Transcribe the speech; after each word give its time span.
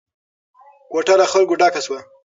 کوټه 0.91 1.15
له 1.19 1.25
خلکو 1.31 1.53
ډکه 1.61 1.81
شوه. 1.85 1.99